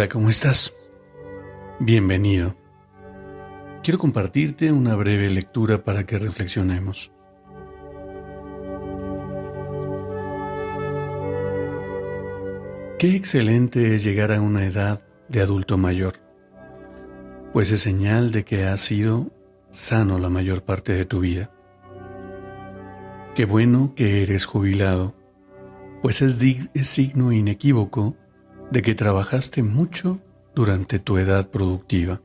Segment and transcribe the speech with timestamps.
[0.00, 0.72] Hola, ¿cómo estás?
[1.78, 2.56] Bienvenido.
[3.82, 7.12] Quiero compartirte una breve lectura para que reflexionemos.
[12.98, 16.14] Qué excelente es llegar a una edad de adulto mayor,
[17.52, 19.30] pues es señal de que has sido
[19.68, 21.50] sano la mayor parte de tu vida.
[23.34, 25.14] Qué bueno que eres jubilado,
[26.00, 26.40] pues es,
[26.72, 28.16] es signo inequívoco
[28.70, 30.20] de que trabajaste mucho
[30.54, 32.20] durante tu edad productiva.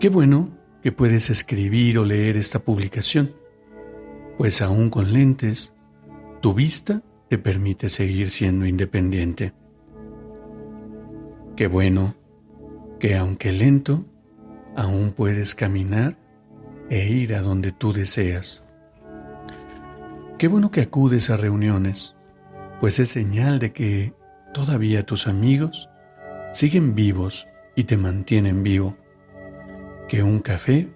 [0.00, 0.50] Qué bueno
[0.82, 3.32] que puedes escribir o leer esta publicación,
[4.38, 5.72] pues aún con lentes,
[6.40, 9.54] tu vista te permite seguir siendo independiente.
[11.56, 12.14] Qué bueno
[12.98, 14.04] que aunque lento,
[14.76, 16.16] aún puedes caminar
[16.90, 18.64] e ir a donde tú deseas.
[20.38, 22.16] Qué bueno que acudes a reuniones,
[22.80, 24.12] pues es señal de que
[24.52, 25.88] todavía tus amigos
[26.52, 28.96] siguen vivos y te mantienen vivo,
[30.08, 30.88] que un café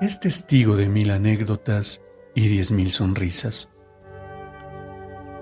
[0.00, 2.00] es testigo de mil anécdotas
[2.34, 3.68] y diez mil sonrisas.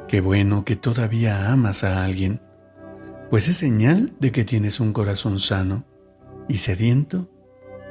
[0.09, 2.41] Qué bueno que todavía amas a alguien,
[3.31, 5.85] pues es señal de que tienes un corazón sano
[6.49, 7.29] y sediento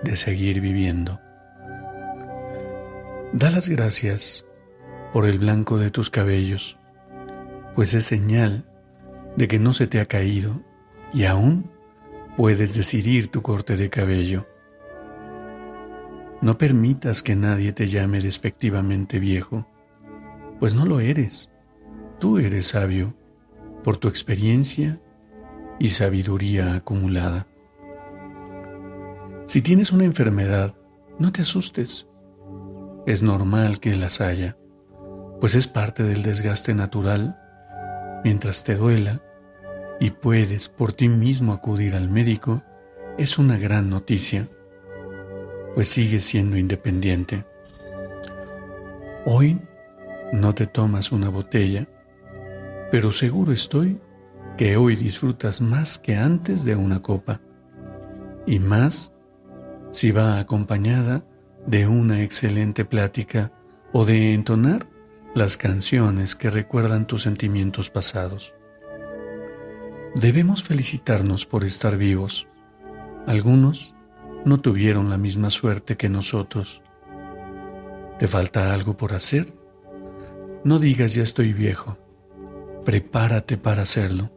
[0.04, 1.20] de seguir viviendo.
[3.34, 4.46] Da las gracias
[5.12, 6.78] por el blanco de tus cabellos,
[7.76, 8.66] pues es señal
[9.36, 10.62] de que no se te ha caído
[11.14, 11.70] y aún
[12.38, 14.48] puedes decidir tu corte de cabello.
[16.42, 19.68] No permitas que nadie te llame despectivamente viejo,
[20.60, 21.50] pues no lo eres.
[22.20, 23.16] Tú eres sabio
[23.84, 25.00] por tu experiencia
[25.80, 27.48] y sabiduría acumulada.
[29.48, 30.76] Si tienes una enfermedad,
[31.20, 32.08] no te asustes.
[33.06, 34.58] Es normal que las haya,
[35.40, 37.40] pues es parte del desgaste natural.
[38.26, 39.22] Mientras te duela,
[40.00, 42.64] y puedes por ti mismo acudir al médico,
[43.20, 44.48] es una gran noticia,
[45.76, 47.46] pues sigues siendo independiente.
[49.28, 49.62] Hoy
[50.34, 51.88] no te tomas una botella,
[52.90, 54.02] pero seguro estoy
[54.58, 57.42] que hoy disfrutas más que antes de una copa,
[58.48, 59.14] y más
[59.92, 61.24] si va acompañada
[61.68, 63.52] de una excelente plática
[63.94, 64.88] o de entonar
[65.36, 68.56] las canciones que recuerdan tus sentimientos pasados.
[70.16, 72.48] Debemos felicitarnos por estar vivos.
[73.28, 73.94] Algunos
[74.46, 76.82] no tuvieron la misma suerte que nosotros.
[78.18, 79.54] ¿Te falta algo por hacer?
[80.64, 81.98] No digas ya estoy viejo.
[82.86, 84.32] Prepárate para hacerlo.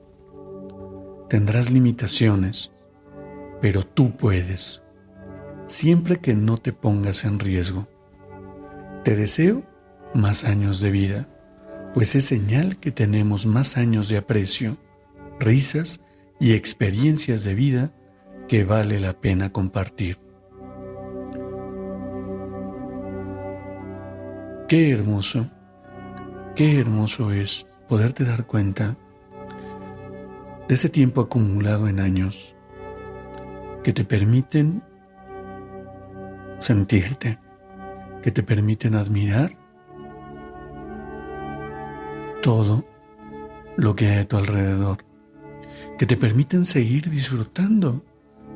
[1.29, 2.73] Tendrás limitaciones,
[3.61, 4.83] pero tú puedes,
[5.67, 7.87] siempre que no te pongas en riesgo.
[9.05, 9.63] Te deseo
[10.15, 11.29] más años de vida,
[11.95, 14.77] pues es señal que tenemos más años de aprecio
[15.41, 16.01] risas
[16.41, 17.93] y experiencias de vida
[18.49, 20.19] que vale la pena compartir.
[24.69, 25.49] Qué hermoso,
[26.55, 28.97] qué hermoso es poderte dar cuenta
[30.69, 32.55] de ese tiempo acumulado en años
[33.83, 34.83] que te permiten
[36.59, 37.39] sentirte,
[38.23, 39.57] que te permiten admirar
[42.43, 42.85] todo
[43.77, 44.99] lo que hay a tu alrededor
[45.99, 48.05] que te permiten seguir disfrutando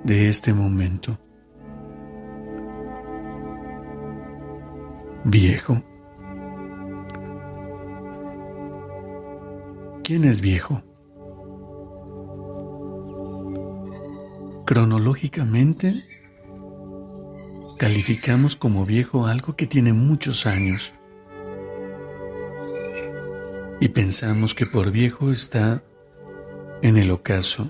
[0.05, 1.19] de este momento.
[5.25, 5.83] Viejo.
[10.03, 10.83] ¿Quién es viejo?
[14.67, 16.05] Cronológicamente,
[17.79, 20.93] calificamos como viejo algo que tiene muchos años.
[23.83, 25.83] Y pensamos que por viejo está
[26.83, 27.69] en el ocaso,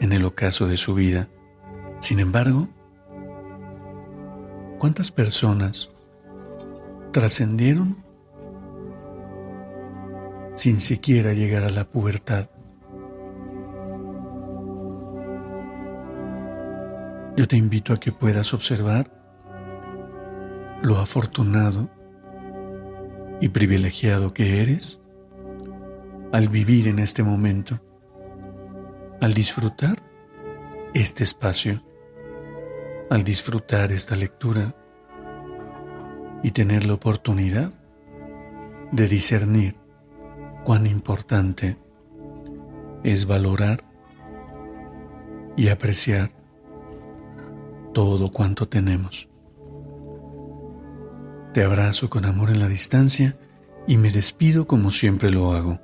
[0.00, 1.28] en el ocaso de su vida.
[2.00, 2.66] Sin embargo,
[4.78, 5.90] ¿cuántas personas
[7.12, 8.02] trascendieron
[10.54, 12.48] sin siquiera llegar a la pubertad?
[17.36, 19.12] Yo te invito a que puedas observar
[20.82, 21.90] lo afortunado
[23.42, 25.03] y privilegiado que eres
[26.34, 27.80] al vivir en este momento,
[29.20, 30.02] al disfrutar
[30.92, 31.80] este espacio,
[33.08, 34.74] al disfrutar esta lectura
[36.42, 37.72] y tener la oportunidad
[38.90, 39.76] de discernir
[40.64, 41.78] cuán importante
[43.04, 43.84] es valorar
[45.56, 46.32] y apreciar
[47.92, 49.28] todo cuanto tenemos.
[51.52, 53.38] Te abrazo con amor en la distancia
[53.86, 55.83] y me despido como siempre lo hago.